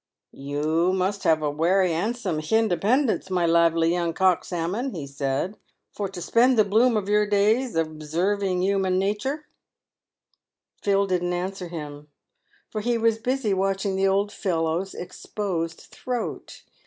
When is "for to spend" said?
5.95-6.57